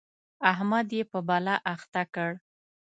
[0.51, 2.31] احمد يې په بلا اخته کړ.